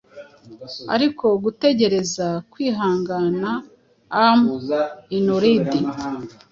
Ariko 0.95 1.25
gutegereza 1.43 2.27
kwihangana 2.51 3.51
am 4.27 4.39
inurd 5.17 5.69